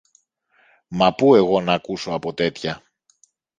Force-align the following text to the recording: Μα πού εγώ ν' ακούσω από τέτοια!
Μα 0.87 1.13
πού 1.15 1.35
εγώ 1.35 1.61
ν' 1.61 1.69
ακούσω 1.69 2.11
από 2.13 2.33
τέτοια! 2.33 2.81